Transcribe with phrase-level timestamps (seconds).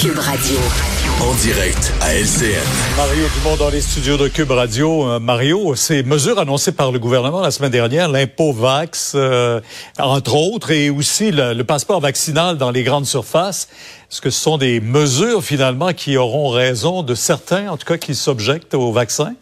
[0.00, 0.58] Cube Radio.
[1.20, 2.62] En direct à LCN.
[2.96, 5.08] Mario Dumont dans les studios de Cube Radio.
[5.08, 9.60] Euh, Mario, ces mesures annoncées par le gouvernement la semaine dernière, l'impôt Vax, euh,
[9.98, 13.68] entre autres, et aussi le, le, passeport vaccinal dans les grandes surfaces,
[14.10, 17.96] est-ce que ce sont des mesures finalement qui auront raison de certains, en tout cas,
[17.96, 19.34] qui s'objectent au vaccin?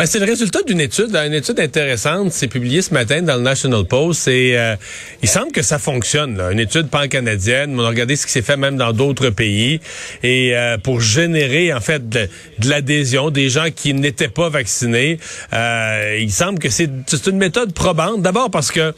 [0.00, 2.32] Ben, c'est le résultat d'une étude, une étude intéressante.
[2.32, 4.28] C'est publié ce matin dans le National Post.
[4.28, 4.74] Et euh,
[5.22, 6.38] il semble que ça fonctionne.
[6.38, 6.52] Là.
[6.52, 7.78] Une étude pan-canadienne.
[7.78, 9.78] On a regardé ce qui s'est fait même dans d'autres pays.
[10.22, 12.30] Et euh, pour générer en fait de,
[12.64, 15.18] l'adhésion des gens qui n'étaient pas vaccinés,
[15.52, 18.22] euh, il semble que c'est une méthode probante.
[18.22, 18.94] D'abord parce que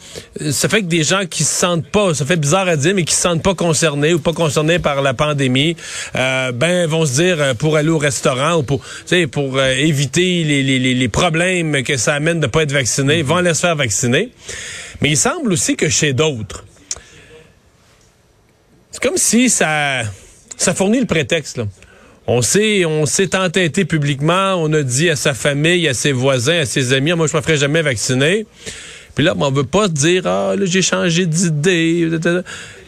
[0.51, 3.03] ça fait que des gens qui se sentent pas, ça fait bizarre à dire, mais
[3.03, 5.75] qui se sentent pas concernés ou pas concernés par la pandémie,
[6.13, 8.85] ben vont se dire pour aller au restaurant ou pour,
[9.33, 13.53] pour éviter les, les les, problèmes que ça amène de pas être vacciné, vont aller
[13.53, 14.31] se faire vacciner.
[15.01, 16.65] Mais il semble aussi que chez d'autres,
[18.91, 20.03] c'est comme si ça,
[20.57, 21.61] ça fournit le prétexte.
[22.25, 26.59] On s'est, on s'est entêté publiquement, on a dit à sa famille, à ses voisins,
[26.59, 28.45] à ses amis, moi je me ferai jamais vacciner.
[29.15, 32.09] Puis là, on veut pas se dire, ah, là, j'ai changé d'idée.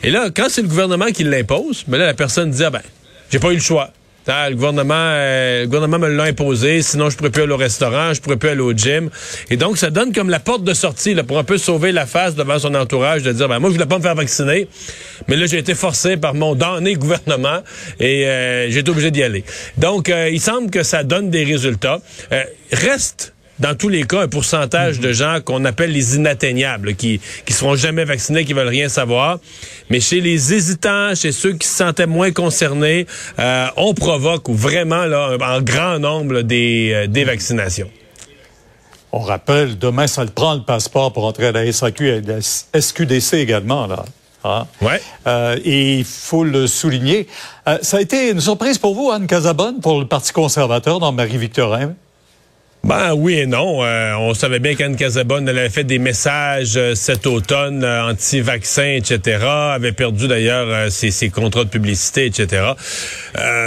[0.02, 2.82] Et là, quand c'est le gouvernement qui l'impose, ben là, la personne dit, ah ben,
[3.30, 3.92] j'ai pas eu le choix.
[4.28, 8.22] Le gouvernement, euh, le me l'a imposé, sinon je pourrais plus aller au restaurant, je
[8.22, 9.10] pourrais plus aller au gym.
[9.52, 12.34] Et donc, ça donne comme la porte de sortie pour un peu sauver la face
[12.34, 14.68] devant son entourage, de dire, ben, moi, je voulais pas me faire vacciner,
[15.28, 17.60] mais là, j'ai été forcé par mon damné gouvernement
[18.00, 19.44] et euh, j'ai été obligé d'y aller.
[19.78, 22.00] Donc, euh, il semble que ça donne des résultats.
[22.72, 27.54] reste dans tous les cas, un pourcentage de gens qu'on appelle les inatteignables, qui qui
[27.54, 29.40] seront jamais vaccinés, qui veulent rien savoir.
[29.90, 33.08] Mais chez les hésitants, chez ceux qui se sentaient moins concernés,
[33.40, 37.90] euh, on provoque vraiment là, en grand nombre des, euh, des vaccinations.
[39.12, 42.22] On rappelle, demain, ça le prend le passeport pour entrer à la SAQ et à
[42.22, 44.04] la SQDC également, là.
[44.44, 44.68] Hein?
[44.82, 45.02] Ouais.
[45.26, 47.28] Euh, et il faut le souligner.
[47.82, 51.96] Ça a été une surprise pour vous, Anne Casabonne, pour le Parti conservateur dans Marie-Victorin?
[52.86, 53.84] Ben oui et non.
[53.84, 58.12] Euh, on savait bien qu'Anne Casabonne elle avait fait des messages euh, cet automne euh,
[58.12, 59.40] anti-vaccins, etc.
[59.44, 62.74] avait perdu d'ailleurs ses, ses, contrats de publicité, etc.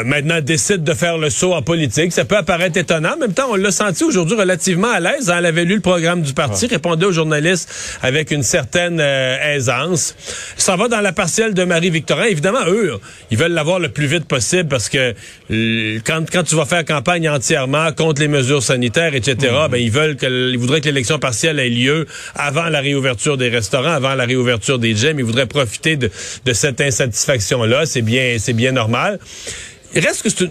[0.04, 2.12] maintenant, elle décide de faire le saut en politique.
[2.12, 3.14] Ça peut apparaître étonnant.
[3.14, 5.32] En même temps, on l'a senti aujourd'hui relativement à l'aise.
[5.36, 10.14] Elle avait lu le programme du parti, répondait aux journalistes avec une certaine aisance.
[10.56, 12.26] Ça va dans la partielle de Marie-Victorin.
[12.26, 13.00] Évidemment, eux,
[13.32, 15.14] ils veulent l'avoir le plus vite possible parce que
[16.06, 19.70] quand, quand tu vas faire campagne entièrement contre les mesures sanitaires, etc., mhm.
[19.70, 23.48] ben, ils veulent que, ils voudraient que l'élection partielle ait lieu avant la réouverture des
[23.48, 25.18] restaurants, avant la réouverture des gyms.
[25.18, 26.10] Ils voudraient profiter de,
[26.44, 27.86] de cette insatisfaction-là.
[27.86, 29.18] C'est bien, c'est bien normal.
[29.94, 30.48] Il reste que c'est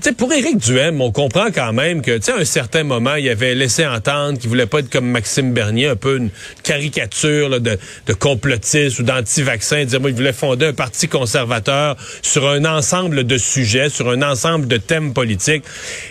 [0.00, 3.14] sais, pour Éric Duhem, on comprend quand même que, tu sais, à un certain moment,
[3.14, 6.30] il avait laissé entendre qu'il voulait pas être comme Maxime Bernier, un peu une
[6.62, 12.48] caricature de, de complotiste ou d'anti-vaccin, dire moi, il voulait fonder un parti conservateur sur
[12.48, 15.64] un ensemble de sujets, sur un ensemble de thèmes politiques.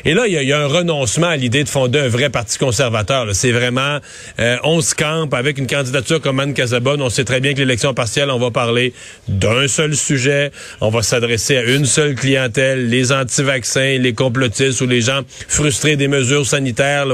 [0.05, 3.27] Et là, il y a, un renoncement à l'idée de fonder un vrai parti conservateur.
[3.33, 3.99] C'est vraiment,
[4.39, 7.01] euh, on se campe avec une candidature comme Anne Casabonne.
[7.01, 8.93] On sait très bien que l'élection partielle, on va parler
[9.27, 14.87] d'un seul sujet, on va s'adresser à une seule clientèle, les anti-vaccins les complotistes ou
[14.87, 17.05] les gens frustrés des mesures sanitaires,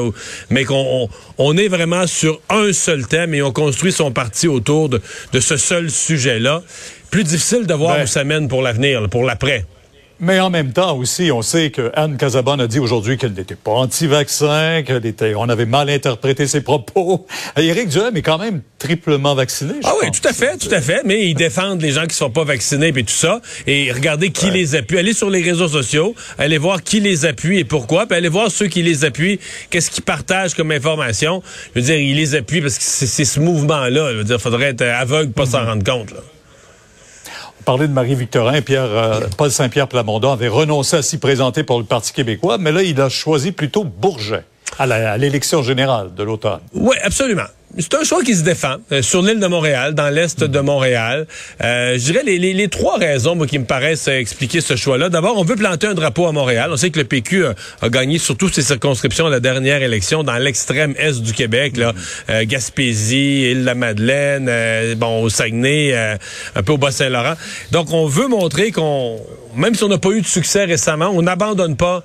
[0.50, 4.90] mais qu'on on, est vraiment sur un seul thème et on construit son parti autour
[4.90, 5.00] de,
[5.40, 6.64] ce seul sujet-là.
[7.10, 8.04] Plus difficile de voir ben.
[8.04, 9.66] où ça mène pour l'avenir, pour l'après.
[10.24, 13.56] Mais en même temps aussi, on sait que Anne Casabonne a dit aujourd'hui qu'elle n'était
[13.56, 17.26] pas anti-vaccin, qu'elle était, on avait mal interprété ses propos.
[17.58, 19.74] Éric Duhem est quand même triplement vacciné.
[19.84, 21.02] ah oui, tout à fait, tout à fait.
[21.06, 23.42] Mais ils défendent les gens qui sont pas vaccinés et tout ça.
[23.66, 25.00] Et regardez qui les appuie.
[25.00, 28.06] Allez sur les réseaux sociaux, allez voir qui les appuie et pourquoi.
[28.06, 29.40] Puis allez voir ceux qui les appuient,
[29.72, 31.42] qu'est-ce qu'ils partagent comme information.
[31.74, 34.12] Je veux dire, ils les appuient parce que c'est ce mouvement-là.
[34.12, 36.12] Je veux dire, faudrait être aveugle, pas s'en rendre compte.
[36.12, 36.20] Là
[37.62, 41.86] parler de Marie-Victorin, Pierre, euh, Paul Saint-Pierre Plamondon avait renoncé à s'y présenter pour le
[41.86, 44.44] Parti québécois, mais là, il a choisi plutôt Bourget
[44.80, 46.60] à l'élection générale de l'automne.
[46.74, 50.44] Oui, absolument c'est un choix qui se défend euh, sur l'île de Montréal, dans l'est
[50.44, 51.28] de Montréal.
[51.64, 55.10] Euh, je dirais les, les, les, trois raisons qui me paraissent expliquer ce choix-là.
[55.10, 56.70] D'abord, on veut planter un drapeau à Montréal.
[56.72, 60.38] On sait que le PQ a, gagné surtout ses circonscriptions à la dernière élection dans
[60.38, 61.94] l'extrême est du Québec, là,
[62.30, 65.94] euh, Gaspésie, Île-la-Madeleine, euh, bon au Saguenay,
[66.56, 67.36] un peu au Bas-Saint-Laurent.
[67.72, 69.20] Donc, on veut montrer qu'on,
[69.56, 72.04] même si on n'a pas eu de succès récemment, on n'abandonne pas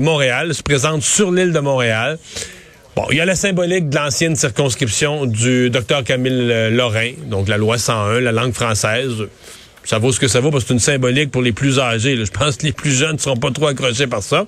[0.00, 2.18] Montréal, se présente sur l'île de Montréal.
[2.96, 7.48] Bon, il y a la symbolique de l'ancienne circonscription du docteur Camille euh, Lorrain, donc
[7.48, 9.12] la loi 101, la langue française.
[9.84, 12.16] Ça vaut ce que ça vaut parce que c'est une symbolique pour les plus âgés.
[12.16, 14.46] Je pense que les plus jeunes ne seront pas trop accrochés par ça.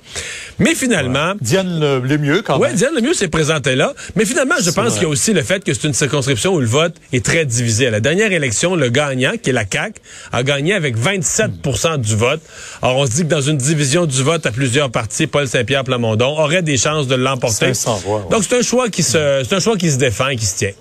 [0.58, 1.34] Mais finalement...
[1.40, 2.70] Diane le, mieux quand même.
[2.70, 3.94] Oui, Diane le mieux s'est présentée là.
[4.14, 6.60] Mais finalement, je pense qu'il y a aussi le fait que c'est une circonscription où
[6.60, 7.86] le vote est très divisé.
[7.86, 10.00] À la dernière élection, le gagnant, qui est la CAQ,
[10.32, 12.40] a gagné avec 27% du vote.
[12.82, 15.84] Alors, on se dit que dans une division du vote à plusieurs partis, Paul Saint-Pierre
[15.84, 17.72] Plamondon aurait des chances de l'emporter.
[18.30, 20.56] Donc, c'est un choix qui se, c'est un choix qui se défend et qui se
[20.56, 20.72] tient.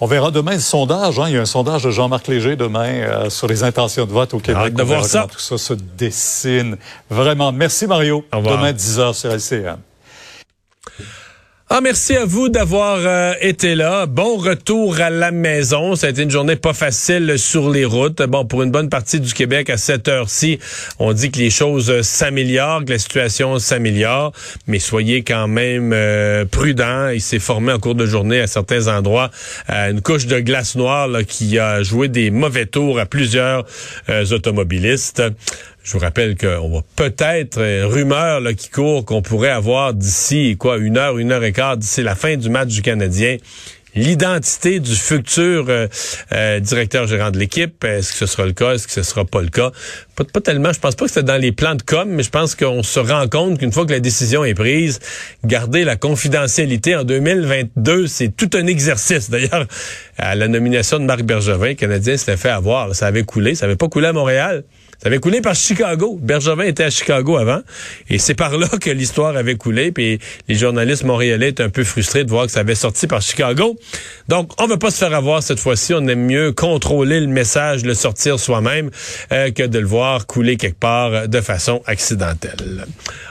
[0.00, 1.18] On verra demain le sondage.
[1.18, 1.24] Hein.
[1.28, 4.32] Il y a un sondage de Jean-Marc Léger demain euh, sur les intentions de vote
[4.32, 4.74] au Québec.
[4.74, 5.26] de voir ça.
[5.30, 6.76] Tout ça se dessine.
[7.10, 7.50] Vraiment.
[7.50, 8.24] Merci, Mario.
[8.32, 9.78] Demain, 10 h sur LCN.
[11.70, 14.06] Ah, merci à vous d'avoir euh, été là.
[14.06, 15.96] Bon retour à la maison.
[15.96, 18.22] Ça a été une journée pas facile sur les routes.
[18.22, 20.58] Bon, pour une bonne partie du Québec, à cette heure-ci,
[20.98, 24.32] on dit que les choses s'améliorent, que la situation s'améliore,
[24.66, 27.10] mais soyez quand même euh, prudents.
[27.10, 29.30] Il s'est formé en cours de journée à certains endroits
[29.68, 33.66] euh, une couche de glace noire qui a joué des mauvais tours à plusieurs
[34.30, 35.22] automobilistes.
[35.88, 40.54] Je vous rappelle qu'on va peut-être, euh, rumeur là, qui court qu'on pourrait avoir d'ici
[40.58, 43.38] quoi une heure, une heure et quart, d'ici la fin du match du Canadien,
[43.94, 45.88] l'identité du futur euh,
[46.32, 47.82] euh, directeur gérant de l'équipe.
[47.84, 48.74] Est-ce que ce sera le cas?
[48.74, 49.70] Est-ce que ce sera pas le cas?
[50.14, 50.74] Pas, tellement.
[50.74, 53.00] Je pense pas que c'est dans les plans de com, mais je pense qu'on se
[53.00, 55.00] rend compte qu'une fois que la décision est prise,
[55.46, 59.30] garder la confidentialité en 2022, c'est tout un exercice.
[59.30, 59.66] D'ailleurs,
[60.18, 62.94] à la nomination de Marc Bergevin, le Canadien l'a fait avoir.
[62.94, 63.54] Ça avait coulé.
[63.54, 64.64] Ça avait pas coulé à Montréal.
[65.00, 66.18] Ça avait coulé par Chicago.
[66.20, 67.60] Bergevin était à Chicago avant.
[68.10, 69.92] Et c'est par là que l'histoire avait coulé.
[69.92, 70.18] Puis
[70.48, 73.78] les journalistes montréalais étaient un peu frustrés de voir que ça avait sorti par Chicago.
[74.28, 75.94] Donc, on ne veut pas se faire avoir cette fois-ci.
[75.94, 78.90] On aime mieux contrôler le message, le sortir soi-même,
[79.32, 82.86] euh, que de le voir couler quelque part de façon accidentelle.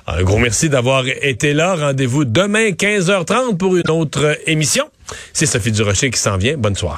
[0.07, 1.75] Un gros merci d'avoir été là.
[1.75, 4.85] Rendez-vous demain 15h30 pour une autre émission.
[5.33, 6.57] C'est Sophie Durocher qui s'en vient.
[6.57, 6.95] Bonne soirée.